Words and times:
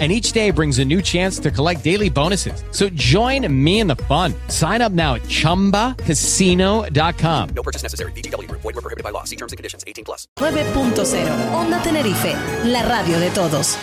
and 0.00 0.10
each 0.10 0.32
day 0.32 0.50
brings 0.50 0.80
a 0.80 0.84
new 0.84 1.00
chance 1.00 1.38
to 1.38 1.52
collect 1.52 1.84
daily 1.84 2.10
bonuses. 2.10 2.64
So 2.72 2.88
join 2.88 3.46
me 3.64 3.78
in 3.78 3.86
the 3.86 3.94
fun. 3.94 4.34
Sign 4.48 4.82
up 4.82 4.90
now 4.90 5.14
at 5.14 5.22
ChumbaCasino.com. 5.22 7.48
No 7.54 7.62
purchase 7.62 7.84
necessary. 7.84 8.10
BGW. 8.12 8.50
Void 8.50 8.64
were 8.64 8.72
prohibited 8.72 9.04
by 9.04 9.10
law. 9.10 9.22
See 9.22 9.36
terms 9.36 9.52
and 9.52 9.56
conditions. 9.56 9.84
18 9.86 10.04
plus. 10.04 10.26
9.0 10.40 11.54
Onda 11.54 11.80
Tenerife, 11.82 12.34
la 12.64 12.82
radio 12.82 13.20
de 13.20 13.30
todos. 13.30 13.76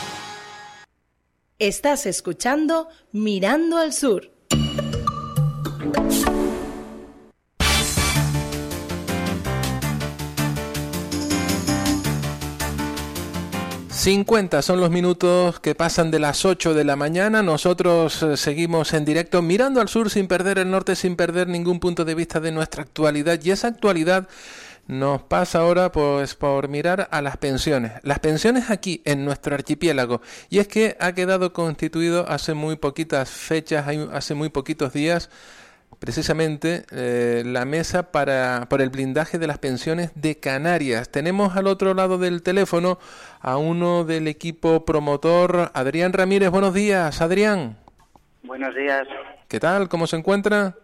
Estás 1.60 2.08
escuchando 2.08 2.88
Mirando 3.12 3.78
al 3.78 3.94
Sur. 3.94 4.32
50 14.02 14.64
son 14.64 14.80
los 14.80 14.90
minutos 14.90 15.60
que 15.60 15.76
pasan 15.76 16.10
de 16.10 16.18
las 16.18 16.44
8 16.44 16.74
de 16.74 16.84
la 16.84 16.96
mañana. 16.96 17.44
Nosotros 17.44 18.24
eh, 18.24 18.36
seguimos 18.36 18.94
en 18.94 19.06
directo 19.06 19.44
mirando 19.44 19.80
al 19.80 19.90
sur 19.90 20.10
sin 20.10 20.28
perder 20.28 20.58
el 20.58 20.72
norte, 20.72 20.96
sin 20.96 21.16
perder 21.16 21.48
ningún 21.48 21.80
punto 21.80 22.04
de 22.04 22.16
vista 22.16 22.40
de 22.40 22.52
nuestra 22.52 22.82
actualidad. 22.82 23.40
Y 23.44 23.52
esa 23.52 23.68
actualidad 23.68 24.28
nos 24.88 25.22
pasa 25.22 25.60
ahora 25.60 25.92
pues 25.92 26.34
por 26.34 26.68
mirar 26.68 27.10
a 27.12 27.22
las 27.22 27.38
pensiones. 27.38 27.92
Las 28.02 28.18
pensiones 28.18 28.72
aquí 28.72 29.04
en 29.06 29.24
nuestro 29.24 29.54
archipiélago. 29.54 30.24
Y 30.50 30.58
es 30.58 30.68
que 30.68 30.98
ha 31.00 31.14
quedado 31.14 31.54
constituido 31.54 32.28
hace 32.28 32.56
muy 32.56 32.78
poquitas 32.78 33.30
fechas, 33.30 33.86
hace 34.12 34.34
muy 34.34 34.50
poquitos 34.50 34.94
días, 34.94 35.30
precisamente 36.02 36.84
eh, 36.92 37.44
la 37.46 37.64
mesa 37.64 38.12
para, 38.12 38.66
por 38.70 38.82
el 38.82 38.90
blindaje 38.90 39.38
de 39.38 39.46
las 39.46 39.60
pensiones 39.60 40.12
de 40.16 40.40
Canarias. 40.40 41.10
Tenemos 41.10 41.56
al 41.56 41.68
otro 41.68 41.94
lado 41.94 42.18
del 42.18 42.42
teléfono 42.42 42.98
a 43.40 43.58
uno 43.58 44.04
del 44.04 44.28
equipo 44.28 44.84
promotor, 44.84 45.70
Adrián 45.76 46.12
Ramírez. 46.12 46.50
Buenos 46.50 46.74
días, 46.74 47.22
Adrián. 47.22 47.78
Buenos 48.42 48.74
días. 48.76 49.08
¿Qué 49.48 49.60
tal? 49.60 49.90
¿Cómo 49.90 50.08
se 50.08 50.16
encuentra? 50.16 50.76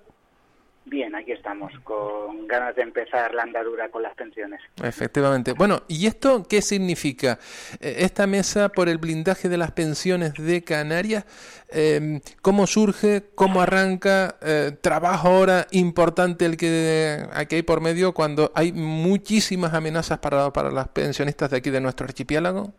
Bien, 0.90 1.14
aquí 1.16 1.34
estamos, 1.34 1.74
con 1.84 2.48
ganas 2.48 2.74
de 2.78 2.82
empezar 2.82 3.34
la 3.34 3.44
andadura 3.44 3.90
con 3.90 4.04
las 4.04 4.16
pensiones. 4.16 4.62
Efectivamente. 4.82 5.52
Bueno, 5.52 5.82
¿y 5.90 6.08
esto 6.08 6.46
qué 6.50 6.62
significa? 6.62 7.40
Eh, 7.82 7.96
esta 8.00 8.26
mesa 8.26 8.70
por 8.70 8.88
el 8.88 8.98
blindaje 8.98 9.50
de 9.50 9.58
las 9.58 9.72
pensiones 9.72 10.36
de 10.36 10.64
Canarias, 10.64 11.26
em, 11.70 12.22
¿cómo 12.42 12.68
surge? 12.68 13.24
¿Cómo 13.36 13.60
arranca? 13.62 14.38
Eh, 14.42 14.72
¿Trabajo 14.80 15.28
ahora 15.28 15.68
importante 15.72 16.46
el 16.46 16.56
que 16.56 17.18
aquí 17.34 17.56
hay 17.56 17.64
por 17.64 17.82
medio 17.82 18.14
cuando 18.14 18.54
hay 18.56 18.72
muchísimas 18.72 19.74
amenazas 19.74 20.20
para, 20.20 20.54
para 20.54 20.72
las 20.72 20.88
pensionistas 20.88 21.50
de 21.50 21.58
aquí 21.58 21.70
de 21.70 21.82
nuestro 21.82 22.06
archipiélago? 22.06 22.74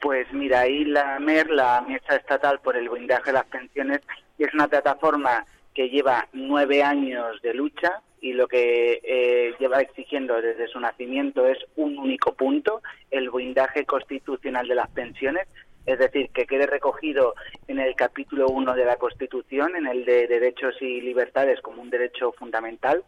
Pues 0.00 0.26
mira, 0.32 0.60
ahí 0.60 0.86
la 0.86 1.18
MER, 1.20 1.50
la 1.50 1.84
Mesa 1.86 2.16
Estatal 2.16 2.60
por 2.60 2.78
el 2.78 2.88
Blindaje 2.88 3.26
de 3.26 3.32
las 3.34 3.44
Pensiones, 3.44 4.00
es 4.38 4.54
una 4.54 4.66
plataforma 4.66 5.44
que 5.74 5.88
lleva 5.88 6.28
nueve 6.32 6.82
años 6.82 7.40
de 7.42 7.54
lucha 7.54 8.02
y 8.20 8.32
lo 8.32 8.48
que 8.48 9.00
eh, 9.02 9.54
lleva 9.58 9.80
exigiendo 9.80 10.40
desde 10.40 10.68
su 10.68 10.78
nacimiento 10.78 11.46
es 11.46 11.58
un 11.76 11.98
único 11.98 12.34
punto, 12.34 12.82
el 13.10 13.30
blindaje 13.30 13.86
constitucional 13.86 14.68
de 14.68 14.74
las 14.74 14.90
pensiones, 14.90 15.48
es 15.86 15.98
decir, 15.98 16.30
que 16.30 16.46
quede 16.46 16.66
recogido 16.66 17.34
en 17.66 17.78
el 17.78 17.94
capítulo 17.94 18.48
1 18.48 18.74
de 18.74 18.84
la 18.84 18.96
Constitución, 18.96 19.74
en 19.76 19.86
el 19.86 20.04
de 20.04 20.26
derechos 20.26 20.74
y 20.80 21.00
libertades 21.00 21.60
como 21.62 21.80
un 21.80 21.90
derecho 21.90 22.32
fundamental. 22.32 23.02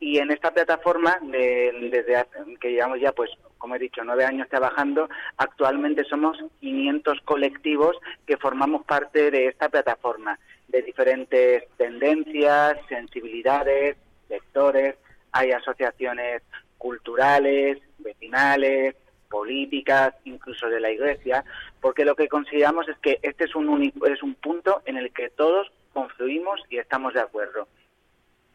Y 0.00 0.18
en 0.18 0.32
esta 0.32 0.52
plataforma, 0.52 1.18
desde 1.22 2.26
que 2.60 2.72
llevamos 2.72 3.00
ya, 3.00 3.12
pues, 3.12 3.30
como 3.58 3.76
he 3.76 3.78
dicho, 3.78 4.02
nueve 4.02 4.24
años 4.24 4.48
trabajando, 4.48 5.08
actualmente 5.36 6.02
somos 6.04 6.38
500 6.60 7.20
colectivos 7.20 7.96
que 8.26 8.36
formamos 8.36 8.84
parte 8.84 9.30
de 9.30 9.46
esta 9.46 9.68
plataforma 9.68 10.38
de 10.72 10.82
diferentes 10.82 11.64
tendencias, 11.76 12.78
sensibilidades, 12.88 13.96
sectores, 14.26 14.96
hay 15.30 15.52
asociaciones 15.52 16.42
culturales, 16.78 17.78
vecinales, 17.98 18.96
políticas, 19.28 20.14
incluso 20.24 20.68
de 20.68 20.80
la 20.80 20.90
Iglesia, 20.90 21.44
porque 21.80 22.04
lo 22.04 22.16
que 22.16 22.28
consideramos 22.28 22.88
es 22.88 22.98
que 22.98 23.18
este 23.22 23.44
es 23.44 23.54
un 23.54 23.68
único, 23.68 24.06
es 24.06 24.22
un 24.22 24.34
punto 24.34 24.82
en 24.84 24.96
el 24.96 25.12
que 25.12 25.30
todos 25.30 25.70
confluimos 25.92 26.60
y 26.70 26.78
estamos 26.78 27.14
de 27.14 27.20
acuerdo. 27.20 27.68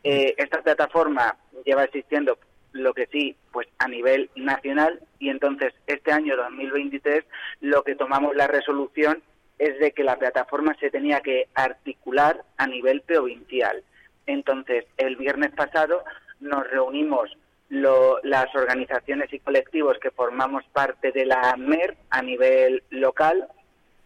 Eh, 0.04 0.36
esta 0.38 0.62
plataforma 0.62 1.36
lleva 1.66 1.84
existiendo 1.84 2.38
lo 2.74 2.94
que 2.94 3.08
sí, 3.08 3.36
pues 3.52 3.68
a 3.80 3.88
nivel 3.88 4.30
nacional 4.36 5.00
y 5.20 5.30
entonces 5.30 5.74
este 5.88 6.12
año 6.12 6.36
2023 6.36 7.26
lo 7.62 7.84
que 7.84 7.96
tomamos 7.96 8.36
la 8.36 8.48
resolución 8.48 9.24
es 9.60 9.80
de 9.80 9.92
que 9.92 10.04
la 10.04 10.18
plataforma 10.18 10.76
se 10.80 10.90
tenía 10.90 11.22
que 11.22 11.48
articular 11.54 12.44
a 12.58 12.68
nivel 12.68 13.02
provincial. 13.02 13.84
Entonces, 14.26 14.86
el 14.98 15.16
viernes 15.16 15.52
pasado 15.52 16.04
nos 16.40 16.70
reunimos 16.70 17.36
las 17.70 18.56
organizaciones 18.56 19.32
y 19.34 19.40
colectivos 19.40 19.98
que 20.00 20.12
formamos 20.12 20.64
parte 20.72 21.12
de 21.12 21.26
la 21.26 21.56
MER 21.58 21.98
a 22.10 22.22
nivel 22.22 22.84
local, 22.90 23.48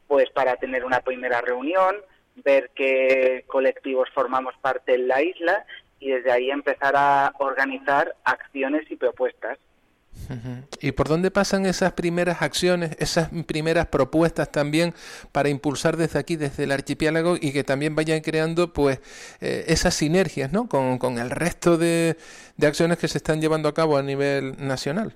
pues 0.07 0.29
para 0.31 0.56
tener 0.56 0.84
una 0.84 1.01
primera 1.01 1.41
reunión, 1.41 1.95
ver 2.35 2.72
qué 2.73 3.44
colectivos 3.47 4.09
formamos 4.13 4.56
parte 4.62 4.95
en 4.95 5.07
la 5.07 5.22
isla 5.22 5.66
y 6.00 6.09
desde 6.09 6.31
ahí 6.31 6.50
empezar 6.50 6.94
a 6.95 7.33
organizar 7.38 8.16
acciones 8.23 8.89
y 8.89 8.95
propuestas. 8.95 9.59
¿Y 10.82 10.92
por 10.94 11.08
dónde 11.08 11.32
pasan 11.32 11.66
esas 11.66 11.94
primeras 11.94 12.42
acciones, 12.42 12.96
esas 13.00 13.30
primeras 13.46 13.88
propuestas 13.88 14.52
también 14.52 14.94
para 15.32 15.50
impulsar 15.50 15.98
desde 15.98 16.20
aquí, 16.20 16.36
desde 16.36 16.64
el 16.64 16.72
archipiélago 16.72 17.36
y 17.40 17.52
que 17.52 17.64
también 17.64 17.96
vayan 17.96 18.22
creando 18.22 18.72
pues 18.72 19.00
eh, 19.42 19.66
esas 19.68 19.94
sinergias 19.94 20.52
¿no? 20.52 20.68
con, 20.68 20.98
con 21.00 21.18
el 21.18 21.30
resto 21.30 21.78
de, 21.78 22.16
de, 22.58 22.68
acciones 22.68 22.98
que 22.98 23.08
se 23.08 23.18
están 23.18 23.42
llevando 23.42 23.68
a 23.68 23.74
cabo 23.74 23.98
a 23.98 24.04
nivel 24.04 24.56
nacional? 24.58 25.14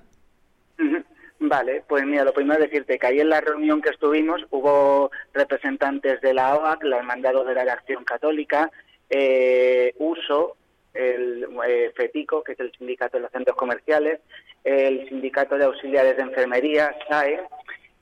Vale, 1.38 1.84
pues 1.86 2.04
mira, 2.04 2.24
lo 2.24 2.32
primero 2.32 2.62
es 2.62 2.70
decirte 2.70 2.98
que 2.98 3.06
ahí 3.06 3.20
en 3.20 3.28
la 3.28 3.40
reunión 3.40 3.80
que 3.80 3.90
estuvimos 3.90 4.44
hubo 4.50 5.10
representantes 5.32 6.20
de 6.20 6.34
la 6.34 6.56
OAC, 6.56 6.82
la 6.84 6.98
Hermandad 6.98 7.44
de 7.44 7.54
la 7.54 7.72
Acción 7.72 8.04
Católica, 8.04 8.70
eh, 9.08 9.94
USO, 9.98 10.56
el 10.92 11.46
eh, 11.68 11.92
FETICO, 11.94 12.42
que 12.42 12.52
es 12.52 12.60
el 12.60 12.72
Sindicato 12.72 13.18
de 13.18 13.22
los 13.22 13.30
Centros 13.30 13.56
Comerciales, 13.56 14.20
el 14.66 15.08
Sindicato 15.08 15.56
de 15.56 15.64
Auxiliares 15.64 16.16
de 16.16 16.22
Enfermería, 16.22 16.94
SAE, 17.08 17.40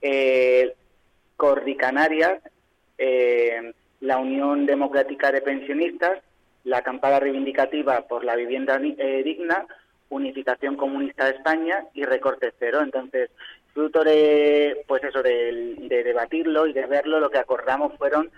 eh, 0.00 0.75
Cordi 1.36 1.76
Canarias, 1.76 2.42
eh, 2.98 3.72
la 4.00 4.19
Unión 4.19 4.66
Democrática 4.66 5.30
de 5.30 5.42
Pensionistas, 5.42 6.20
la 6.64 6.78
Acampada 6.78 7.20
Reivindicativa 7.20 8.02
por 8.08 8.25
la 8.25 8.34
Vivienda 8.34 8.80
eh, 8.82 9.22
Digna, 9.22 9.66
Unificación 10.08 10.76
Comunista 10.76 11.26
de 11.26 11.36
España 11.36 11.84
y 11.94 12.04
Recorte 12.04 12.52
Cero. 12.58 12.81
Entonces, 12.82 13.31
fruto 13.72 14.02
de, 14.02 14.84
pues 14.88 15.04
eso, 15.04 15.22
de 15.22 16.02
debatirlo 16.04 16.66
y 16.66 16.72
de 16.72 16.86
verlo, 16.86 17.20
lo 17.20 17.31
que 17.31 17.38
acordamos 17.38 17.92
fueron 17.98 18.31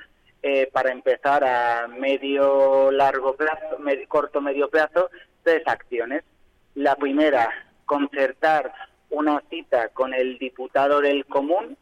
eh, 0.48 0.68
para 0.72 0.92
empezar 0.92 1.42
a 1.42 1.88
medio 1.88 2.92
largo 2.92 3.34
plazo, 3.34 3.78
corto 4.06 4.40
medio 4.40 4.68
plazo, 4.68 5.10
tres 5.42 5.62
acciones. 5.66 6.22
La 6.76 6.94
primera, 6.94 7.50
concertar 7.86 8.72
una 9.10 9.40
cita 9.48 9.88
con 9.88 10.12
el 10.12 10.38
diputado 10.38 11.00
del 11.00 11.24
común 11.26 11.76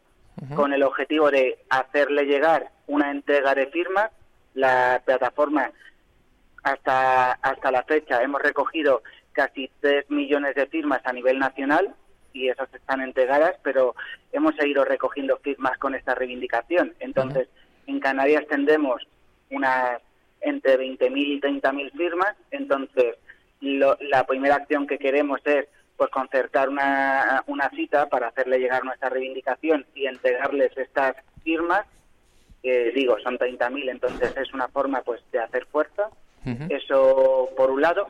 con 0.53 0.73
el 0.73 0.83
objetivo 0.83 1.31
de 1.31 1.57
hacerle 1.69 2.25
llegar 2.25 2.69
una 2.87 3.11
entrega 3.11 3.55
de 3.55 3.67
firmas. 3.67 4.11
La 4.53 5.01
plataforma 5.05 5.71
hasta 6.63 7.33
hasta 7.33 7.71
la 7.71 7.83
fecha 7.83 8.21
hemos 8.21 8.41
recogido 8.41 9.01
casi 9.33 9.69
tres 9.81 10.09
millones 10.09 10.55
de 10.55 10.67
firmas 10.67 11.01
a 11.05 11.13
nivel 11.13 11.39
nacional 11.39 11.93
y 12.33 12.49
esas 12.49 12.73
están 12.73 13.01
entregadas, 13.01 13.55
pero 13.63 13.95
hemos 14.31 14.55
seguido 14.55 14.83
recogiendo 14.83 15.37
firmas 15.37 15.77
con 15.77 15.95
esta 15.95 16.15
reivindicación. 16.15 16.93
Entonces, 16.99 17.47
en 17.87 17.99
Canarias 17.99 18.45
tendremos 18.47 19.07
unas 19.51 20.01
entre 20.41 20.77
20.000 20.77 21.17
y 21.17 21.41
30.000 21.41 21.91
firmas, 21.93 22.35
entonces 22.51 23.15
la 23.61 24.25
primera 24.27 24.55
acción 24.55 24.85
que 24.85 24.99
queremos 24.99 25.39
es 25.45 25.67
pues 25.97 26.09
concertar 26.09 26.69
una, 26.69 27.43
una 27.47 27.69
cita 27.69 28.07
para 28.07 28.27
hacerle 28.27 28.59
llegar 28.59 28.83
nuestra 28.83 29.09
reivindicación 29.09 29.85
y 29.95 30.07
entregarles 30.07 30.75
estas 30.77 31.15
firmas, 31.43 31.85
que 32.61 32.91
digo, 32.91 33.17
son 33.23 33.37
30.000, 33.37 33.89
entonces 33.89 34.35
es 34.37 34.53
una 34.53 34.67
forma 34.67 35.01
pues 35.01 35.21
de 35.31 35.39
hacer 35.39 35.65
fuerza. 35.67 36.09
Eso 36.69 37.49
por 37.57 37.71
un 37.71 37.81
lado. 37.81 38.07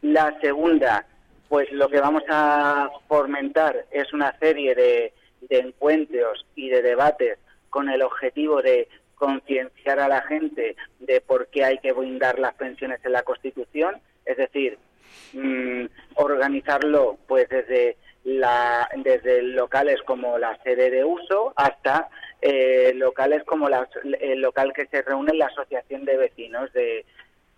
La 0.00 0.34
segunda 0.40 1.04
pues 1.48 1.70
lo 1.72 1.88
que 1.88 2.00
vamos 2.00 2.22
a 2.28 2.90
fomentar 3.08 3.86
es 3.90 4.12
una 4.12 4.36
serie 4.38 4.74
de, 4.74 5.12
de 5.48 5.58
encuentros 5.58 6.46
y 6.54 6.68
de 6.68 6.82
debates 6.82 7.38
con 7.70 7.88
el 7.88 8.02
objetivo 8.02 8.62
de 8.62 8.88
concienciar 9.14 9.98
a 9.98 10.08
la 10.08 10.22
gente 10.22 10.76
de 11.00 11.20
por 11.20 11.48
qué 11.48 11.64
hay 11.64 11.78
que 11.78 11.92
blindar 11.92 12.38
las 12.38 12.54
pensiones 12.54 13.00
en 13.04 13.12
la 13.12 13.22
Constitución, 13.22 13.96
es 14.24 14.36
decir, 14.36 14.78
mm, 15.32 15.84
organizarlo 16.16 17.18
pues 17.26 17.48
desde 17.48 17.96
la, 18.24 18.88
desde 18.96 19.42
locales 19.42 20.00
como 20.02 20.38
la 20.38 20.56
sede 20.62 20.90
de 20.90 21.04
uso 21.04 21.52
hasta 21.56 22.08
eh, 22.40 22.92
locales 22.94 23.42
como 23.44 23.68
la, 23.68 23.88
el 24.20 24.40
local 24.40 24.72
que 24.72 24.86
se 24.86 25.02
reúne 25.02 25.34
la 25.34 25.46
asociación 25.46 26.04
de 26.04 26.16
vecinos 26.16 26.72
de 26.72 27.04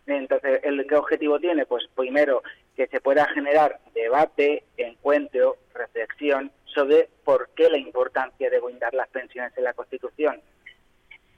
entonces 0.07 0.61
el 0.65 0.87
qué 0.89 0.97
objetivo 0.97 1.39
tiene 1.39 1.67
pues 1.67 1.85
primero 1.95 2.43
que 2.77 2.87
se 2.87 3.01
pueda 3.01 3.27
generar 3.29 3.79
debate 3.95 4.65
encuentro 4.77 5.57
reflexión 5.75 6.51
sobre 6.65 7.09
por 7.25 7.51
qué 7.51 7.69
la 7.69 7.79
importancia 7.79 8.51
de 8.51 8.61
blindar 8.61 8.95
las 8.95 9.09
pensiones 9.09 9.53
en 9.57 9.65
la 9.65 9.75
Constitución. 9.75 10.41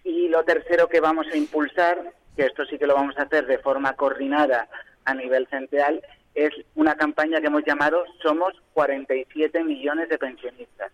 Y 0.05 0.29
lo 0.29 0.45
tercero 0.45 0.89
que 0.89 1.01
vamos 1.01 1.27
a 1.33 1.37
impulsar, 1.37 2.13
que 2.37 2.45
esto 2.45 2.65
sí 2.67 2.79
que 2.79 2.87
lo 2.87 2.95
vamos 2.95 3.17
a 3.19 3.23
hacer 3.23 3.47
de 3.47 3.59
forma 3.59 3.95
coordinada 3.95 4.69
a 5.05 5.15
nivel 5.15 5.47
central, 5.49 6.03
es 6.35 6.51
una 6.75 6.95
campaña 6.95 7.41
que 7.41 7.49
hemos 7.49 7.65
llamado 7.65 8.05
Somos 8.23 8.55
47 8.73 9.65
millones 9.65 10.09
de 10.09 10.19
pensionistas, 10.19 10.93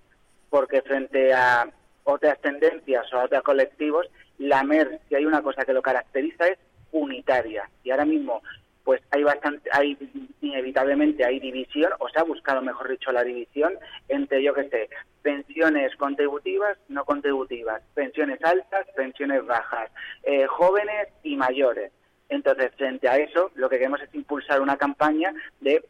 porque 0.50 0.82
frente 0.82 1.32
a 1.32 1.68
otras 2.04 2.40
tendencias 2.40 3.12
o 3.12 3.18
a 3.18 3.24
otros 3.24 3.42
colectivos, 3.42 4.06
la 4.38 4.62
MER, 4.64 5.00
si 5.08 5.14
hay 5.14 5.26
una 5.26 5.42
cosa 5.42 5.64
que 5.64 5.72
lo 5.72 5.82
caracteriza, 5.82 6.48
es 6.48 6.58
unitaria. 6.90 7.68
Y 7.84 7.90
ahora 7.90 8.04
mismo 8.04 8.42
pues 8.88 9.02
hay 9.10 9.22
bastante, 9.22 9.68
hay 9.70 9.98
inevitablemente 10.40 11.22
hay 11.22 11.38
división, 11.40 11.92
o 11.98 12.08
se 12.08 12.18
ha 12.18 12.22
buscado, 12.22 12.62
mejor 12.62 12.88
dicho, 12.88 13.12
la 13.12 13.22
división 13.22 13.74
entre, 14.08 14.42
yo 14.42 14.54
qué 14.54 14.66
sé, 14.70 14.88
pensiones 15.20 15.94
contributivas, 15.96 16.78
no 16.88 17.04
contributivas, 17.04 17.82
pensiones 17.92 18.42
altas, 18.42 18.86
pensiones 18.96 19.44
bajas, 19.44 19.90
eh, 20.22 20.46
jóvenes 20.46 21.08
y 21.22 21.36
mayores. 21.36 21.92
Entonces, 22.28 22.70
frente 22.76 23.08
a 23.08 23.16
eso, 23.16 23.50
lo 23.54 23.68
que 23.68 23.78
queremos 23.78 24.02
es 24.02 24.14
impulsar 24.14 24.60
una 24.60 24.76
campaña 24.76 25.32
de 25.60 25.84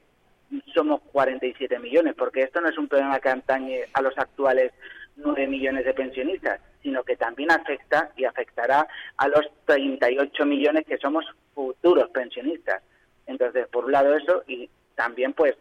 somos 0.75 1.01
47 1.13 1.79
millones, 1.79 2.15
porque 2.17 2.43
esto 2.43 2.61
no 2.61 2.69
es 2.69 2.79
un 2.79 2.89
problema 2.89 3.21
que 3.21 3.29
antañe 3.29 3.85
a 3.93 4.01
los 4.01 4.17
actuales 4.17 4.73
9 5.17 5.47
millones 5.47 5.85
de 5.85 5.95
pensionistas, 5.95 6.61
sino 6.83 7.03
que 7.03 7.17
también 7.17 7.51
afecta 7.51 8.11
y 8.17 8.25
afectará 8.25 8.87
a 9.17 9.29
los 9.29 9.43
38 9.67 10.47
millones 10.47 10.87
que 10.87 10.97
somos 10.97 11.25
futuros 11.55 12.09
pensionistas. 12.11 12.83
Entonces, 13.27 13.67
por 13.69 13.85
un 13.85 13.93
lado 13.93 14.17
eso 14.17 14.43
y 14.47 14.71
también 14.95 15.33
pues 15.33 15.57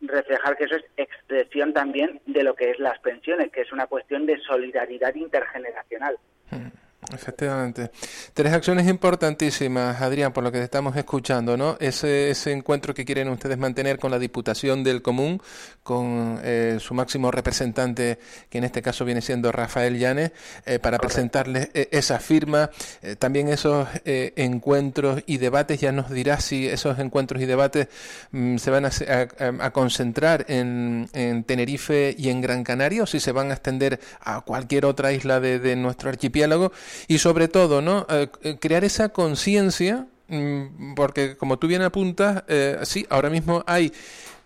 reflejar 0.00 0.56
que 0.56 0.64
eso 0.64 0.76
es 0.76 0.84
expresión 0.96 1.72
también 1.72 2.20
de 2.26 2.44
lo 2.44 2.54
que 2.54 2.70
es 2.70 2.78
las 2.78 2.98
pensiones, 3.00 3.50
que 3.50 3.62
es 3.62 3.72
una 3.72 3.86
cuestión 3.86 4.26
de 4.26 4.38
solidaridad 4.40 5.14
intergeneracional. 5.14 6.16
Hmm. 6.50 6.68
Efectivamente. 7.12 7.90
Tres 8.34 8.52
acciones 8.52 8.86
importantísimas, 8.86 10.00
Adrián, 10.02 10.32
por 10.32 10.44
lo 10.44 10.52
que 10.52 10.62
estamos 10.62 10.94
escuchando, 10.94 11.56
¿no? 11.56 11.76
Ese, 11.80 12.30
ese 12.30 12.52
encuentro 12.52 12.92
que 12.92 13.06
quieren 13.06 13.30
ustedes 13.30 13.56
mantener 13.56 13.98
con 13.98 14.10
la 14.10 14.18
Diputación 14.18 14.84
del 14.84 15.00
Común, 15.00 15.40
con 15.82 16.38
eh, 16.42 16.76
su 16.80 16.92
máximo 16.92 17.30
representante, 17.30 18.18
que 18.50 18.58
en 18.58 18.64
este 18.64 18.82
caso 18.82 19.06
viene 19.06 19.22
siendo 19.22 19.50
Rafael 19.52 19.98
Llanes, 19.98 20.32
eh, 20.66 20.78
para 20.78 20.98
presentarles 20.98 21.70
eh, 21.72 21.88
esa 21.92 22.18
firma. 22.18 22.70
también 23.18 23.48
esos 23.48 23.88
encuentros 24.04 25.22
y 25.26 25.38
debates, 25.38 25.80
ya 25.80 25.92
nos 25.92 26.10
dirá 26.10 26.40
si 26.40 26.66
esos 26.66 26.98
encuentros 26.98 27.40
y 27.40 27.46
debates 27.46 27.88
mm, 28.32 28.56
se 28.58 28.70
van 28.70 28.84
a, 28.84 29.70
concentrar 29.70 30.44
en, 30.48 31.08
en, 31.14 31.44
Tenerife 31.44 32.14
y 32.18 32.28
en 32.28 32.40
Gran 32.42 32.64
Canaria 32.64 33.04
o 33.04 33.06
si 33.06 33.20
se 33.20 33.32
van 33.32 33.50
a 33.50 33.54
extender 33.54 34.00
a 34.20 34.40
cualquier 34.42 34.84
otra 34.84 35.12
isla 35.12 35.40
de, 35.40 35.58
de 35.58 35.76
nuestro 35.76 36.10
archipiélago 36.10 36.72
y 37.06 37.18
sobre 37.18 37.48
todo, 37.48 37.80
¿no? 37.80 38.06
Eh, 38.08 38.28
eh, 38.42 38.56
crear 38.60 38.84
esa 38.84 39.10
conciencia, 39.10 40.06
mm, 40.28 40.94
porque 40.94 41.36
como 41.36 41.58
tú 41.58 41.66
bien 41.66 41.82
apuntas, 41.82 42.44
eh, 42.48 42.78
sí, 42.82 43.06
ahora 43.10 43.30
mismo 43.30 43.62
hay 43.66 43.92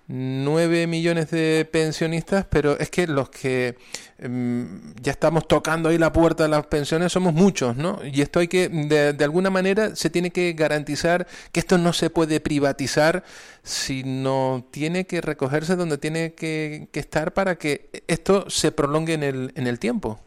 9 0.09 0.87
millones 0.87 1.31
de 1.31 1.67
pensionistas, 1.71 2.45
pero 2.51 2.79
es 2.79 2.91
que 2.91 3.07
los 3.07 3.31
que 3.31 3.77
mm, 4.23 4.65
ya 5.01 5.13
estamos 5.13 5.47
tocando 5.49 5.89
ahí 5.89 5.97
la 5.99 6.13
puerta 6.13 6.43
de 6.43 6.49
las 6.51 6.67
pensiones 6.67 7.13
somos 7.13 7.33
muchos, 7.33 7.77
¿no? 7.77 8.01
Y 8.05 8.21
esto 8.21 8.41
hay 8.41 8.49
que, 8.49 8.69
de, 8.69 9.25
alguna 9.25 9.51
manera, 9.51 9.95
se 9.97 10.11
tiene 10.11 10.31
que 10.31 10.53
garantizar 10.55 11.27
que 11.53 11.61
esto 11.61 11.79
no 11.79 11.93
se 11.93 12.11
puede 12.11 12.41
privatizar, 12.41 13.25
sino 13.63 14.67
tiene 14.71 15.07
que 15.07 15.21
recogerse 15.21 15.77
donde 15.77 15.99
tiene 15.99 16.35
que, 16.35 16.89
que 16.93 17.01
estar 17.01 17.33
para 17.33 17.57
que 17.57 17.89
esto 18.09 18.51
se 18.51 18.73
prolongue 18.73 19.15
en 19.15 19.23
el, 19.23 19.53
en 19.55 19.67
el 19.67 19.79
tiempo. 19.79 20.21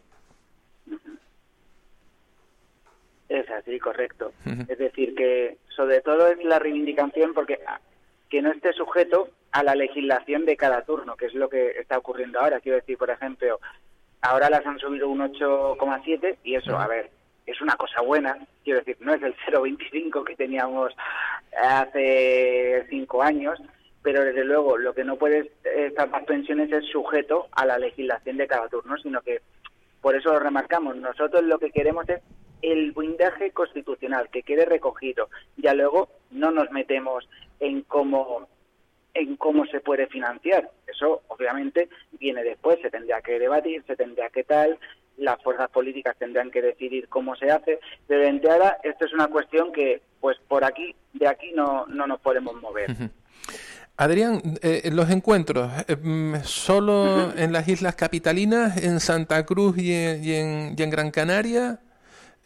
Es 3.27 3.49
así, 3.49 3.79
correcto. 3.79 4.33
Es 4.67 4.77
decir, 4.77 5.15
que 5.15 5.57
sobre 5.75 6.01
todo 6.01 6.27
es 6.27 6.43
la 6.43 6.59
reivindicación 6.59 7.33
porque 7.33 7.59
ah, 7.67 7.79
que 8.29 8.41
no 8.41 8.51
esté 8.51 8.73
sujeto 8.73 9.29
a 9.51 9.63
la 9.63 9.75
legislación 9.75 10.45
de 10.45 10.57
cada 10.57 10.83
turno, 10.83 11.15
que 11.15 11.27
es 11.27 11.33
lo 11.33 11.49
que 11.49 11.71
está 11.79 11.97
ocurriendo 11.97 12.39
ahora. 12.39 12.59
Quiero 12.59 12.77
decir, 12.77 12.97
por 12.97 13.09
ejemplo, 13.09 13.59
ahora 14.21 14.49
las 14.49 14.65
han 14.65 14.79
subido 14.79 15.09
un 15.09 15.19
8,7 15.19 16.37
y 16.43 16.55
eso, 16.55 16.77
a 16.77 16.87
ver, 16.87 17.09
es 17.45 17.61
una 17.61 17.75
cosa 17.75 18.01
buena. 18.01 18.37
Quiero 18.63 18.79
decir, 18.79 18.97
no 18.99 19.13
es 19.13 19.23
el 19.23 19.35
0,25 19.47 20.23
que 20.23 20.35
teníamos 20.35 20.93
hace 21.57 22.85
cinco 22.89 23.23
años, 23.23 23.59
pero 24.01 24.23
desde 24.23 24.43
luego 24.43 24.77
lo 24.77 24.93
que 24.93 25.03
no 25.03 25.15
puede 25.15 25.51
estar 25.63 26.09
las 26.09 26.23
pensiones 26.25 26.71
es 26.71 26.85
sujeto 26.85 27.47
a 27.51 27.65
la 27.65 27.77
legislación 27.77 28.37
de 28.37 28.47
cada 28.47 28.67
turno, 28.67 28.97
sino 28.97 29.21
que 29.21 29.41
por 30.01 30.15
eso 30.15 30.33
lo 30.33 30.39
remarcamos. 30.39 30.95
Nosotros 30.97 31.43
lo 31.43 31.57
que 31.57 31.71
queremos 31.71 32.07
es 32.09 32.21
el 32.61 32.91
blindaje 32.91 33.51
constitucional 33.51 34.29
que 34.29 34.43
quede 34.43 34.65
recogido. 34.65 35.29
Ya 35.57 35.73
luego 35.73 36.09
no 36.31 36.51
nos 36.51 36.71
metemos 36.71 37.27
en 37.59 37.81
cómo 37.83 38.47
en 39.13 39.37
cómo 39.37 39.65
se 39.65 39.79
puede 39.79 40.07
financiar. 40.07 40.69
Eso 40.85 41.21
obviamente 41.29 41.89
viene 42.19 42.43
después, 42.43 42.79
se 42.81 42.91
tendría 42.91 43.21
que 43.21 43.39
debatir, 43.39 43.81
se 43.87 43.95
tendría 43.95 44.29
que 44.29 44.43
tal, 44.43 44.77
las 45.17 45.41
fuerzas 45.41 45.69
políticas 45.69 46.17
tendrán 46.17 46.51
que 46.51 46.61
decidir 46.61 47.07
cómo 47.07 47.35
se 47.35 47.49
hace, 47.49 47.79
pero 48.07 48.21
de 48.21 48.27
entrada 48.27 48.77
esto 48.83 49.05
es 49.05 49.13
una 49.13 49.27
cuestión 49.27 49.71
que 49.71 50.01
pues 50.19 50.37
por 50.47 50.65
aquí, 50.65 50.95
de 51.13 51.27
aquí 51.27 51.51
no, 51.55 51.85
no 51.87 52.07
nos 52.07 52.19
podemos 52.19 52.61
mover. 52.61 52.89
Adrián, 53.97 54.41
eh, 54.61 54.89
los 54.91 55.09
encuentros, 55.09 55.71
eh, 55.87 55.95
mm, 55.95 56.43
¿solo 56.43 57.33
en 57.37 57.53
las 57.53 57.69
islas 57.69 57.95
capitalinas, 57.95 58.83
en 58.83 58.99
Santa 58.99 59.45
Cruz 59.45 59.77
y 59.77 59.93
en, 59.93 60.77
y 60.77 60.83
en 60.83 60.89
Gran 60.89 61.11
Canaria? 61.11 61.79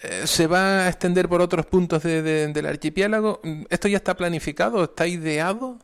Eh, 0.02 0.28
¿Se 0.28 0.48
va 0.48 0.86
a 0.86 0.88
extender 0.88 1.28
por 1.28 1.42
otros 1.42 1.66
puntos 1.66 2.04
de, 2.04 2.22
del 2.22 2.66
archipiélago? 2.66 3.42
¿Esto 3.70 3.90
ya 3.90 3.98
está 3.98 4.16
planificado? 4.16 4.84
¿Está 4.84 5.08
ideado? 5.08 5.78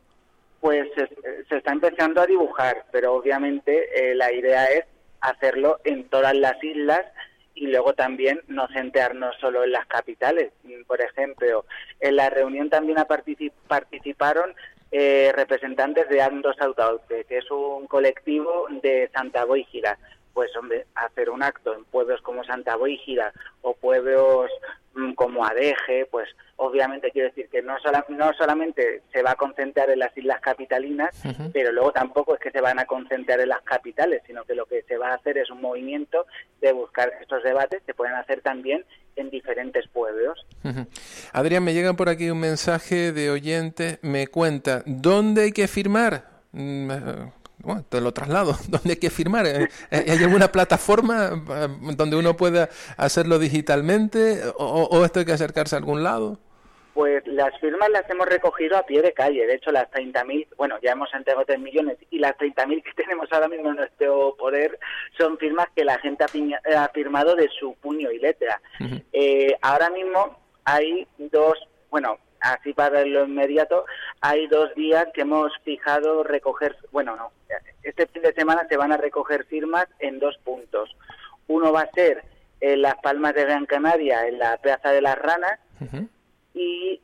Pues 0.60 0.88
se, 0.96 1.56
está 1.56 1.72
empezando 1.72 2.22
a 2.22 2.26
dibujar, 2.26 2.86
pero 2.90 3.12
obviamente 3.14 3.88
eh, 3.94 4.14
la 4.14 4.32
idea 4.32 4.64
es 4.66 4.84
hacerlo 5.20 5.80
en 5.84 6.08
todas 6.08 6.34
las 6.34 6.62
islas 6.64 7.02
y 7.54 7.66
luego 7.66 7.92
también 7.94 8.40
no 8.48 8.66
centrarnos 8.68 9.36
solo 9.38 9.64
en 9.64 9.72
las 9.72 9.86
capitales. 9.86 10.50
Por 10.86 11.00
ejemplo, 11.02 11.66
en 12.00 12.16
la 12.16 12.30
reunión 12.30 12.70
también 12.70 12.98
participaron 13.68 14.54
eh, 14.92 15.32
representantes 15.34 16.08
de 16.08 16.22
Andos 16.22 16.56
Autaute, 16.60 17.24
que 17.24 17.38
es 17.38 17.50
un 17.50 17.86
colectivo 17.86 18.66
de 18.82 19.10
Santa 19.12 19.44
Boígila 19.44 19.98
pues 20.36 20.54
hombre, 20.54 20.84
hacer 20.94 21.30
un 21.30 21.42
acto 21.42 21.74
en 21.74 21.86
pueblos 21.86 22.20
como 22.20 22.44
Santa 22.44 22.76
Brígida 22.76 23.32
o 23.62 23.72
pueblos 23.72 24.50
mm, 24.94 25.14
como 25.14 25.46
Adeje, 25.46 26.04
pues 26.10 26.28
obviamente 26.56 27.10
quiero 27.10 27.28
decir 27.28 27.48
que 27.48 27.62
no, 27.62 27.76
no 28.10 28.32
solamente 28.34 29.00
se 29.14 29.22
va 29.22 29.30
a 29.30 29.36
concentrar 29.36 29.88
en 29.88 29.98
las 29.98 30.14
islas 30.14 30.42
capitalinas, 30.42 31.18
pero 31.54 31.72
luego 31.72 31.90
tampoco 31.92 32.34
es 32.34 32.40
que 32.40 32.50
se 32.50 32.60
van 32.60 32.78
a 32.78 32.84
concentrar 32.84 33.40
en 33.40 33.48
las 33.48 33.62
capitales, 33.62 34.20
sino 34.26 34.44
que 34.44 34.54
lo 34.54 34.66
que 34.66 34.82
se 34.82 34.98
va 34.98 35.12
a 35.12 35.14
hacer 35.14 35.38
es 35.38 35.50
un 35.50 35.62
movimiento 35.62 36.26
de 36.60 36.72
buscar 36.72 37.10
estos 37.22 37.42
debates 37.42 37.82
que 37.86 37.94
pueden 37.94 38.14
hacer 38.16 38.42
también 38.42 38.84
en 39.16 39.30
diferentes 39.30 39.88
pueblos. 39.88 40.46
Adrián, 41.32 41.64
me 41.64 41.72
llega 41.72 41.94
por 41.94 42.10
aquí 42.10 42.28
un 42.28 42.40
mensaje 42.40 43.12
de 43.12 43.30
oyente, 43.30 44.00
me 44.02 44.26
cuenta, 44.26 44.82
¿dónde 44.84 45.44
hay 45.44 45.52
que 45.52 45.66
firmar? 45.66 46.36
Bueno, 47.58 47.84
te 47.88 48.00
lo 48.00 48.12
traslado, 48.12 48.54
¿dónde 48.68 48.90
hay 48.90 48.96
que 48.96 49.10
firmar? 49.10 49.46
Eh, 49.46 49.68
eh, 49.90 50.04
¿Hay 50.08 50.22
alguna 50.22 50.48
plataforma 50.48 51.30
eh, 51.50 51.68
donde 51.96 52.16
uno 52.16 52.36
pueda 52.36 52.68
hacerlo 52.96 53.38
digitalmente 53.38 54.40
o, 54.56 55.04
esto 55.04 55.20
hay 55.20 55.26
que 55.26 55.32
acercarse 55.32 55.74
a 55.74 55.78
algún 55.78 56.02
lado? 56.02 56.38
Pues 56.94 57.26
las 57.26 57.58
firmas 57.60 57.90
las 57.90 58.08
hemos 58.08 58.26
recogido 58.26 58.78
a 58.78 58.84
pie 58.84 59.02
de 59.02 59.12
calle. 59.12 59.46
De 59.46 59.56
hecho, 59.56 59.70
las 59.70 59.90
30.000, 59.90 60.48
bueno, 60.56 60.76
ya 60.82 60.92
hemos 60.92 61.12
entregado 61.12 61.44
3 61.44 61.60
millones 61.60 61.98
y 62.10 62.18
las 62.18 62.32
30.000 62.38 62.82
que 62.82 62.92
tenemos 62.96 63.30
ahora 63.32 63.48
mismo 63.48 63.68
en 63.70 63.76
nuestro 63.76 64.34
poder 64.38 64.78
son 65.18 65.36
firmas 65.36 65.66
que 65.76 65.84
la 65.84 65.98
gente 65.98 66.24
ha, 66.24 66.88
firmado 66.88 67.34
de 67.34 67.48
su 67.58 67.74
puño 67.74 68.10
y 68.10 68.18
letra. 68.18 68.60
ahora 69.60 69.90
mismo 69.90 70.38
hay 70.64 71.06
dos, 71.18 71.58
bueno, 71.90 72.18
así 72.40 72.72
para 72.72 73.04
lo 73.04 73.24
inmediato, 73.24 73.84
hay 74.20 74.46
dos 74.48 74.74
días 74.74 75.06
que 75.14 75.22
hemos 75.22 75.52
fijado 75.64 76.22
recoger, 76.22 76.76
bueno, 76.92 77.16
no, 77.16 77.30
este 77.82 78.06
fin 78.06 78.22
de 78.22 78.32
semana 78.34 78.66
se 78.68 78.76
van 78.76 78.92
a 78.92 78.96
recoger 78.96 79.44
firmas 79.46 79.86
en 79.98 80.18
dos 80.18 80.36
puntos. 80.44 80.96
Uno 81.48 81.72
va 81.72 81.82
a 81.82 81.90
ser 81.92 82.24
en 82.60 82.82
Las 82.82 82.96
Palmas 82.96 83.34
de 83.34 83.44
Gran 83.44 83.66
Canaria, 83.66 84.26
en 84.26 84.38
la 84.38 84.56
Plaza 84.56 84.90
de 84.90 85.00
las 85.02 85.16
Ranas, 85.18 85.58
y 86.54 87.00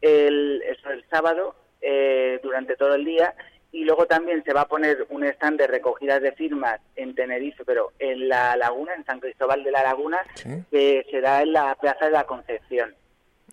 el, 0.00 0.62
eso, 0.62 0.90
el 0.90 1.04
sábado 1.10 1.54
eh, 1.80 2.40
durante 2.42 2.76
todo 2.76 2.94
el 2.94 3.04
día 3.04 3.34
y 3.72 3.84
luego 3.84 4.06
también 4.06 4.42
se 4.44 4.52
va 4.52 4.62
a 4.62 4.68
poner 4.68 5.04
un 5.10 5.24
stand 5.24 5.58
de 5.58 5.66
recogidas 5.66 6.22
de 6.22 6.30
firmas 6.32 6.80
en 6.94 7.14
Tenerife, 7.14 7.64
pero 7.64 7.92
en 7.98 8.28
la 8.28 8.56
laguna, 8.56 8.94
en 8.94 9.04
San 9.04 9.18
Cristóbal 9.18 9.64
de 9.64 9.72
la 9.72 9.82
Laguna, 9.82 10.18
Sí. 10.36 10.48
que 10.70 11.04
será 11.10 11.42
en 11.42 11.52
la 11.52 11.74
Plaza 11.74 12.04
de 12.06 12.12
la 12.12 12.24
Concepción. 12.24 12.94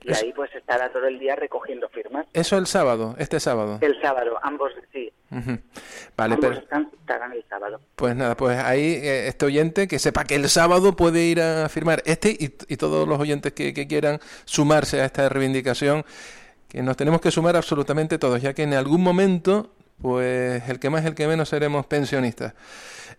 Y 0.04 0.14
ahí 0.14 0.34
pues 0.36 0.54
estará 0.56 0.92
todo 0.92 1.06
el 1.08 1.20
día 1.20 1.36
recogiendo 1.36 1.88
firmas. 1.90 2.26
Eso 2.34 2.58
el 2.58 2.66
sábado, 2.66 3.16
este 3.20 3.40
sábado. 3.40 3.78
El 3.82 4.02
sábado, 4.02 4.38
ambos, 4.42 4.72
sí. 4.92 5.12
Vale, 6.18 6.36
ambos 6.36 6.40
pero 6.40 6.54
estarán 7.00 7.34
el 7.34 7.46
sábado. 7.48 7.80
pues 7.96 8.16
nada, 8.16 8.36
pues 8.36 8.58
ahí 8.58 8.96
eh, 8.96 9.28
este 9.28 9.46
oyente 9.46 9.88
que 9.88 10.00
sepa 10.00 10.24
que 10.26 10.36
el 10.36 10.50
sábado 10.50 10.96
puede 10.96 11.24
ir 11.24 11.40
a 11.42 11.70
firmar 11.70 12.02
este 12.06 12.32
y, 12.32 12.56
y 12.68 12.78
todos 12.78 13.08
los 13.08 13.20
oyentes 13.20 13.54
que, 13.54 13.74
que 13.74 13.88
quieran 13.88 14.20
sumarse 14.46 15.02
a 15.02 15.06
esta 15.06 15.30
reivindicación, 15.30 16.04
que 16.68 16.82
nos 16.82 16.98
tenemos 16.98 17.22
que 17.22 17.32
sumar 17.32 17.56
absolutamente 17.56 18.18
todos, 18.18 18.42
ya 18.42 18.54
que 18.54 18.64
en 18.64 18.74
algún 18.74 19.02
momento, 19.02 19.72
pues 20.02 20.68
el 20.70 20.80
que 20.80 20.90
más, 20.90 21.06
el 21.06 21.16
que 21.16 21.28
menos 21.28 21.50
seremos 21.50 21.86
pensionistas. 21.86 22.54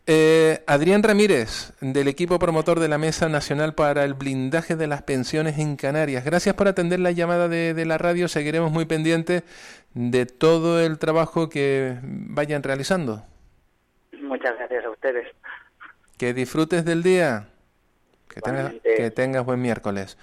Eh, 0.07 0.65
Adrián 0.67 1.03
Ramírez, 1.03 1.73
del 1.81 2.09
equipo 2.09 2.39
promotor 2.39 2.81
de 2.81 2.89
la 2.89 2.99
Mesa 2.99 3.29
Nacional 3.29 3.75
para 3.75 4.05
el 4.05 4.15
Blindaje 4.15 4.75
de 4.75 4.89
las 4.89 5.03
Pensiones 5.03 5.59
en 5.59 5.77
Canarias. 5.77 6.25
Gracias 6.25 6.57
por 6.57 6.67
atender 6.67 6.99
la 6.99 7.13
llamada 7.13 7.49
de, 7.49 7.73
de 7.73 7.85
la 7.85 7.99
radio. 7.99 8.27
Seguiremos 8.27 8.73
muy 8.73 8.85
pendientes 8.85 9.45
de 9.95 10.27
todo 10.27 10.81
el 10.81 10.99
trabajo 10.99 11.49
que 11.49 11.99
vayan 12.03 12.63
realizando. 12.63 13.25
Muchas 14.21 14.57
gracias 14.57 14.85
a 14.85 14.91
ustedes. 14.91 15.29
Que 16.19 16.35
disfrutes 16.35 16.85
del 16.85 17.03
día. 17.03 17.49
Que 18.29 18.41
tengas, 18.41 18.73
que 18.83 19.11
tengas 19.11 19.45
buen 19.45 19.61
miércoles. 19.61 20.17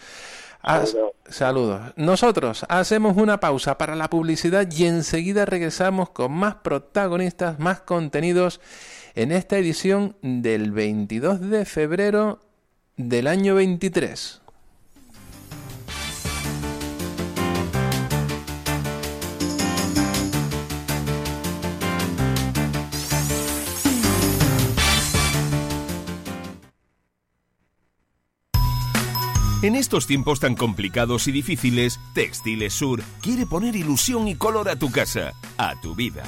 Saludos. 1.30 1.94
Nosotros 1.96 2.66
hacemos 2.70 3.16
una 3.18 3.40
pausa 3.40 3.78
para 3.78 3.96
la 3.96 4.10
publicidad 4.10 4.68
y 4.72 4.86
enseguida 4.86 5.46
regresamos 5.46 6.10
con 6.10 6.32
más 6.32 6.56
protagonistas, 6.56 7.60
más 7.60 7.82
contenidos 7.82 8.60
en 9.16 9.32
esta 9.32 9.58
edición 9.58 10.16
del 10.22 10.72
22 10.72 11.50
de 11.50 11.66
febrero 11.66 12.40
del 12.98 13.28
año 13.28 13.56
23. 13.56 14.42
En 29.62 29.76
estos 29.76 30.08
tiempos 30.08 30.40
tan 30.40 30.56
complicados 30.56 31.28
y 31.28 31.34
difíciles, 31.34 32.00
Textiles 32.14 32.72
Sur 32.72 33.04
quiere 33.22 33.46
poner 33.46 33.76
ilusión 33.76 34.30
y 34.30 34.36
color 34.36 34.70
a 34.70 34.78
tu 34.78 34.90
casa, 34.90 35.34
a 35.58 35.76
tu 35.82 35.96
vida. 35.96 36.24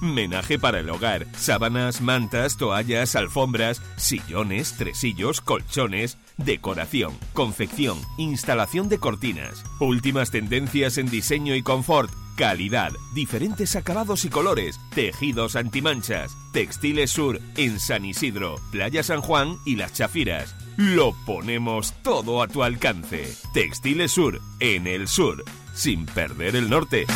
Menaje 0.00 0.56
para 0.56 0.78
el 0.78 0.88
hogar, 0.90 1.26
sábanas, 1.36 2.00
mantas, 2.00 2.56
toallas, 2.56 3.16
alfombras, 3.16 3.82
sillones, 3.96 4.74
tresillos, 4.74 5.40
colchones, 5.40 6.16
decoración, 6.36 7.18
confección, 7.32 7.98
instalación 8.18 8.88
de 8.88 8.98
cortinas, 8.98 9.64
últimas 9.80 10.30
tendencias 10.30 10.96
en 10.96 11.10
diseño 11.10 11.56
y 11.56 11.62
confort, 11.62 12.12
calidad, 12.36 12.92
diferentes 13.16 13.74
acabados 13.74 14.24
y 14.24 14.28
colores, 14.28 14.78
tejidos 14.94 15.56
antimanchas, 15.56 16.36
Textiles 16.52 17.10
Sur 17.10 17.40
en 17.56 17.80
San 17.80 18.04
Isidro, 18.04 18.60
Playa 18.70 19.02
San 19.02 19.22
Juan 19.22 19.56
y 19.64 19.74
Las 19.74 19.92
Chafiras. 19.92 20.54
Lo 20.76 21.14
ponemos 21.24 21.94
todo 22.02 22.42
a 22.42 22.48
tu 22.48 22.62
alcance. 22.62 23.34
Textiles 23.54 24.12
Sur 24.12 24.40
en 24.60 24.86
el 24.86 25.08
sur, 25.08 25.42
sin 25.74 26.04
perder 26.04 26.54
el 26.54 26.68
norte. 26.68 27.06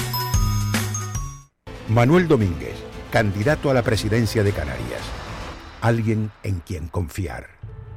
Manuel 1.89 2.27
Domínguez, 2.27 2.77
candidato 3.11 3.69
a 3.71 3.75
la 3.75 3.83
presidencia 3.83 4.43
de 4.43 4.53
Canarias. 4.53 5.03
Alguien 5.83 6.31
en 6.43 6.61
quien 6.61 6.89
confiar. 6.89 7.51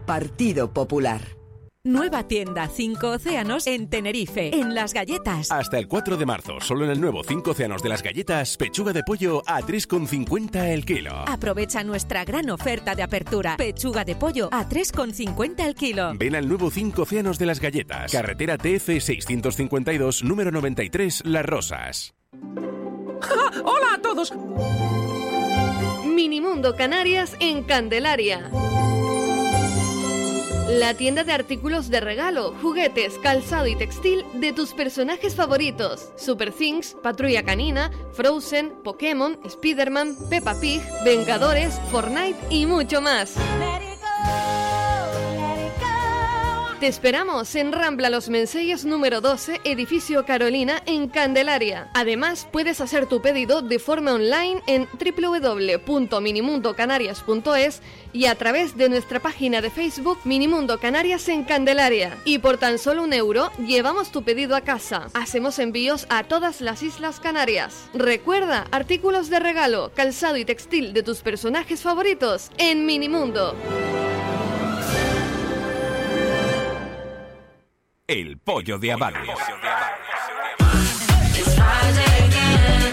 Partido 0.06 0.74
Popular. 0.74 1.43
Nueva 1.86 2.26
tienda 2.30 2.70
5 2.70 3.10
Océanos 3.10 3.68
en 3.68 3.90
Tenerife, 3.90 4.58
en 4.58 4.74
Las 4.74 4.94
Galletas. 4.94 5.52
Hasta 5.52 5.78
el 5.78 5.90
4 5.90 6.16
de 6.16 6.26
marzo, 6.26 6.62
solo 6.62 6.86
en 6.86 6.92
el 6.92 7.02
nuevo 7.02 7.26
5 7.26 7.52
océanos 7.52 7.84
de 7.84 7.90
las 7.90 8.02
galletas, 8.02 8.56
pechuga 8.56 8.94
de 8.94 9.04
pollo 9.04 9.44
a 9.46 9.60
3,50 9.60 10.70
el 10.70 10.86
kilo. 10.86 11.12
Aprovecha 11.28 11.84
nuestra 11.84 12.24
gran 12.24 12.50
oferta 12.52 12.96
de 12.96 13.04
apertura. 13.04 13.58
Pechuga 13.58 14.06
de 14.06 14.16
pollo 14.16 14.48
a 14.54 14.66
3,50 14.70 15.66
el 15.66 15.76
kilo. 15.76 16.14
Ven 16.16 16.36
al 16.38 16.48
nuevo 16.48 16.72
5 16.72 17.02
océanos 17.02 17.38
de 17.38 17.48
las 17.48 17.60
galletas. 17.60 18.14
Carretera 18.14 18.58
TF 18.58 19.02
652, 19.02 20.24
número 20.24 20.52
93, 20.52 21.24
Las 21.26 21.46
Rosas. 21.46 22.16
¡Hola 23.62 23.96
a 23.96 24.02
todos! 24.02 24.32
Minimundo 26.06 26.78
Canarias 26.78 27.36
en 27.42 27.64
Candelaria. 27.64 28.50
La 30.80 30.96
tienda 30.96 31.24
de 31.24 31.32
artículos 31.32 31.90
de 31.92 32.00
regalo, 32.00 32.56
juguetes, 32.60 33.20
calzado 33.20 33.68
y 33.68 33.76
textil 33.76 34.26
de 34.34 34.54
tus 34.54 34.74
personajes 34.74 35.36
favoritos. 35.36 36.10
Super 36.16 36.52
Things, 36.52 36.98
Patrulla 37.04 37.44
Canina, 37.44 37.92
Frozen, 38.14 38.74
Pokémon, 38.84 39.38
Spider-Man, 39.46 40.16
Peppa 40.32 40.60
Pig, 40.60 40.82
Vengadores, 41.06 41.80
Fortnite 41.92 42.40
y 42.50 42.66
mucho 42.66 43.02
más. 43.02 43.36
Te 46.84 46.90
esperamos 46.90 47.56
en 47.56 47.72
Rambla 47.72 48.10
Los 48.10 48.28
Mensellos 48.28 48.84
número 48.84 49.22
12, 49.22 49.62
edificio 49.64 50.26
Carolina, 50.26 50.84
en 50.86 51.08
Candelaria. 51.08 51.90
Además, 51.94 52.46
puedes 52.52 52.82
hacer 52.82 53.06
tu 53.06 53.22
pedido 53.22 53.62
de 53.62 53.80
forma 53.80 54.12
online 54.12 54.62
en 54.68 54.90
www.minimundocanarias.es 55.00 57.82
y 58.12 58.26
a 58.26 58.36
través 58.36 58.76
de 58.76 58.90
nuestra 58.90 59.22
página 59.22 59.62
de 59.62 59.70
Facebook 59.70 60.20
Minimundo 60.26 60.78
Canarias 60.78 61.30
en 61.30 61.46
Candelaria. 61.46 62.18
Y 62.26 62.40
por 62.40 62.58
tan 62.58 62.78
solo 62.78 63.04
un 63.04 63.14
euro, 63.14 63.50
llevamos 63.66 64.12
tu 64.12 64.26
pedido 64.26 64.54
a 64.54 64.60
casa. 64.60 65.08
Hacemos 65.14 65.60
envíos 65.60 66.06
a 66.10 66.26
todas 66.26 66.60
las 66.60 66.84
Islas 66.84 67.22
Canarias. 67.22 67.86
Recuerda, 67.94 68.68
artículos 68.72 69.30
de 69.30 69.40
regalo, 69.40 69.94
calzado 69.96 70.36
y 70.36 70.44
textil 70.44 70.92
de 70.92 71.02
tus 71.02 71.22
personajes 71.22 71.82
favoritos 71.82 72.52
en 72.58 72.86
Minimundo. 72.86 73.56
El 78.14 78.38
pollo 78.38 78.78
de 78.78 78.92
Abades. 78.92 79.28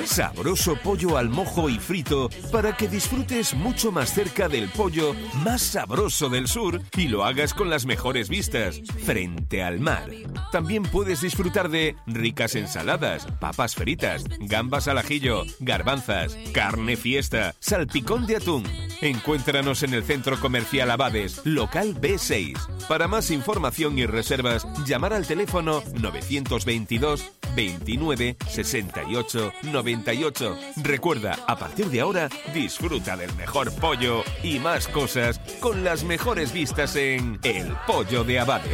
Sabroso 0.06 0.76
pollo 0.76 1.18
al 1.18 1.28
mojo 1.28 1.68
y 1.68 1.78
frito 1.78 2.30
para 2.50 2.74
que 2.74 2.88
disfrutes 2.88 3.52
mucho 3.52 3.92
más 3.92 4.14
cerca 4.14 4.48
del 4.48 4.70
pollo 4.70 5.14
más 5.44 5.60
sabroso 5.60 6.30
del 6.30 6.48
sur 6.48 6.80
y 6.96 7.08
lo 7.08 7.22
hagas 7.26 7.52
con 7.52 7.68
las 7.68 7.84
mejores 7.84 8.30
vistas, 8.30 8.80
frente 9.04 9.62
al 9.62 9.78
mar. 9.78 10.08
También 10.52 10.84
puedes 10.84 11.20
disfrutar 11.20 11.68
de 11.68 11.96
ricas 12.06 12.54
ensaladas, 12.54 13.26
papas 13.40 13.74
fritas, 13.74 14.24
gambas 14.38 14.88
al 14.88 14.96
ajillo, 14.96 15.44
garbanzas, 15.58 16.34
carne 16.54 16.96
fiesta, 16.96 17.54
salpicón 17.60 18.26
de 18.26 18.36
atún. 18.36 18.64
Encuéntranos 19.02 19.82
en 19.82 19.94
el 19.94 20.04
Centro 20.04 20.38
Comercial 20.38 20.90
Abades, 20.90 21.40
local 21.44 21.98
B6. 21.98 22.86
Para 22.86 23.08
más 23.08 23.30
información 23.30 23.98
y 23.98 24.04
reservas, 24.04 24.66
llamar 24.86 25.14
al 25.14 25.26
teléfono 25.26 25.82
922 25.94 27.32
29 27.56 28.36
68 28.46 29.52
98. 29.62 30.58
Recuerda, 30.82 31.38
a 31.46 31.56
partir 31.56 31.86
de 31.86 32.02
ahora, 32.02 32.28
disfruta 32.52 33.16
del 33.16 33.34
mejor 33.36 33.72
pollo 33.76 34.22
y 34.42 34.58
más 34.58 34.86
cosas 34.86 35.40
con 35.60 35.82
las 35.82 36.04
mejores 36.04 36.52
vistas 36.52 36.94
en 36.96 37.40
El 37.42 37.74
Pollo 37.86 38.22
de 38.22 38.38
Abades. 38.38 38.70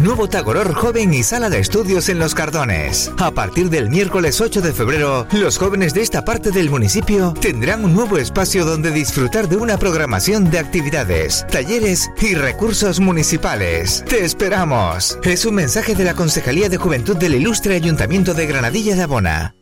Nuevo 0.00 0.28
Tagoror 0.28 0.74
Joven 0.74 1.12
y 1.12 1.24
Sala 1.24 1.50
de 1.50 1.58
Estudios 1.58 2.08
en 2.08 2.20
Los 2.20 2.32
Cardones. 2.32 3.10
A 3.18 3.32
partir 3.32 3.68
del 3.68 3.90
miércoles 3.90 4.40
8 4.40 4.60
de 4.60 4.72
febrero, 4.72 5.26
los 5.32 5.58
jóvenes 5.58 5.92
de 5.92 6.02
esta 6.02 6.24
parte 6.24 6.52
del 6.52 6.70
municipio 6.70 7.34
tendrán 7.40 7.84
un 7.84 7.94
nuevo 7.94 8.16
espacio 8.16 8.64
donde 8.64 8.92
disfrutar 8.92 9.48
de 9.48 9.56
una 9.56 9.76
programación 9.76 10.50
de 10.50 10.60
actividades, 10.60 11.44
talleres 11.50 12.10
y 12.20 12.36
recursos 12.36 13.00
municipales. 13.00 14.04
¡Te 14.08 14.24
esperamos! 14.24 15.18
Es 15.24 15.44
un 15.44 15.56
mensaje 15.56 15.96
de 15.96 16.04
la 16.04 16.14
Concejalía 16.14 16.68
de 16.68 16.76
Juventud 16.76 17.16
del 17.16 17.34
Ilustre 17.34 17.74
Ayuntamiento 17.74 18.34
de 18.34 18.46
Granadilla 18.46 18.94
de 18.94 19.02
Abona. 19.02 19.56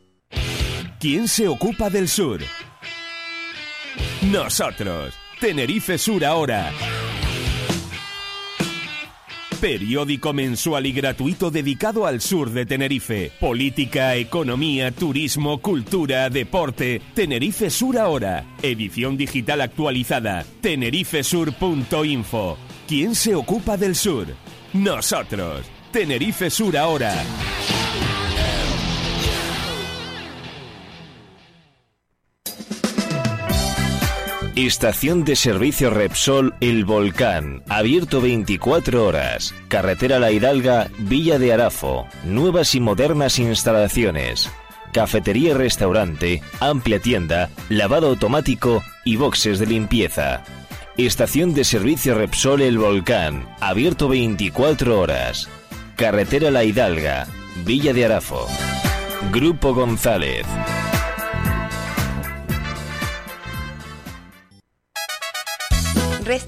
¿Quién 1.01 1.29
se 1.29 1.49
ocupa 1.49 1.89
del 1.89 2.09
sur? 2.09 2.41
Nosotros. 4.21 5.15
Tenerife 5.41 5.97
Sur 5.97 6.25
ahora. 6.25 6.73
Periódico 9.57 10.33
mensual 10.33 10.87
y 10.87 10.93
gratuito 10.93 11.51
dedicado 11.51 12.07
al 12.07 12.21
sur 12.21 12.51
de 12.51 12.67
Tenerife. 12.67 13.33
Política, 13.41 14.15
economía, 14.17 14.91
turismo, 14.93 15.61
cultura, 15.61 16.31
deporte. 16.31 17.01
Tenerife 17.15 17.71
Sur 17.71 17.99
ahora. 17.99 18.45
Edición 18.63 19.17
digital 19.17 19.61
actualizada. 19.61 20.45
tenerifesur.info. 20.61 22.59
¿Quién 22.87 23.15
se 23.15 23.35
ocupa 23.35 23.77
del 23.77 23.95
sur? 23.95 24.27
Nosotros. 24.73 25.67
Tenerife 25.93 26.51
Sur 26.51 26.77
ahora. 26.77 27.15
Estación 34.57 35.25
de 35.27 35.37
servicio 35.37 35.91
Repsol 35.91 36.55
El 36.61 36.87
Volcán, 36.87 37.63
abierto 37.69 38.23
24 38.23 39.05
horas. 39.05 39.55
Carretera 39.69 40.19
La 40.19 40.33
Hidalga, 40.33 40.89
Villa 40.99 41.39
de 41.39 41.53
Arafo. 41.53 42.09
Nuevas 42.25 42.75
y 42.75 42.81
modernas 42.81 43.39
instalaciones. 43.39 44.51
Cafetería 44.95 45.51
y 45.51 45.53
restaurante, 45.53 46.43
amplia 46.59 47.01
tienda, 47.01 47.51
lavado 47.69 48.07
automático 48.09 48.83
y 49.05 49.17
boxes 49.17 49.59
de 49.59 49.67
limpieza. 49.67 50.43
Estación 50.97 51.53
de 51.53 51.63
servicio 51.63 52.15
Repsol 52.15 52.63
El 52.63 52.79
Volcán, 52.79 53.47
abierto 53.61 54.09
24 54.09 54.99
horas. 54.99 55.51
Carretera 55.97 56.51
La 56.51 56.65
Hidalga, 56.65 57.27
Villa 57.67 57.93
de 57.93 58.07
Arafo. 58.07 58.47
Grupo 59.31 59.75
González. 59.75 60.47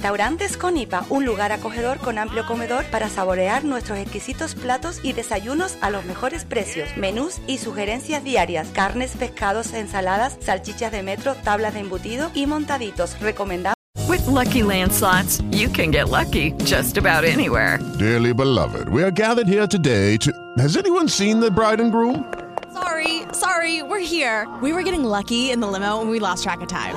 Restaurantes 0.08 0.56
Conipa, 0.56 1.04
un 1.10 1.26
lugar 1.26 1.52
acogedor 1.52 1.98
con 1.98 2.16
amplio 2.16 2.46
comedor 2.46 2.86
para 2.86 3.10
saborear 3.10 3.62
nuestros 3.62 3.98
exquisitos 3.98 4.54
platos 4.54 5.00
y 5.02 5.12
desayunos 5.12 5.76
a 5.82 5.90
los 5.90 6.06
mejores 6.06 6.46
precios, 6.46 6.88
menús 6.96 7.40
y 7.46 7.58
sugerencias 7.58 8.24
diarias, 8.24 8.68
carnes, 8.68 9.14
pescados, 9.18 9.74
ensaladas, 9.74 10.38
salchichas 10.40 10.92
de 10.92 11.02
metro, 11.02 11.34
tablas 11.44 11.74
de 11.74 11.80
embutido 11.80 12.30
y 12.32 12.46
montaditos. 12.46 13.20
Recomendamos. 13.20 13.74
With 14.08 14.26
lucky 14.26 14.62
landslots, 14.62 15.42
you 15.52 15.68
can 15.68 15.90
get 15.90 16.08
lucky 16.08 16.52
just 16.64 16.96
about 16.96 17.24
anywhere. 17.24 17.78
Dearly 17.98 18.32
beloved, 18.32 18.88
we 18.88 19.02
are 19.02 19.12
gathered 19.12 19.46
here 19.46 19.66
today 19.66 20.16
to. 20.22 20.32
Has 20.56 20.78
anyone 20.78 21.10
seen 21.10 21.38
the 21.38 21.50
bride 21.50 21.82
and 21.82 21.92
groom? 21.92 22.24
Sorry, 22.72 23.24
sorry, 23.32 23.82
we're 23.82 24.00
here. 24.00 24.48
We 24.62 24.72
were 24.72 24.82
getting 24.82 25.04
lucky 25.04 25.50
in 25.50 25.60
the 25.60 25.66
limo 25.66 26.00
and 26.00 26.08
we 26.08 26.18
lost 26.18 26.44
track 26.44 26.62
of 26.62 26.68
time. 26.68 26.96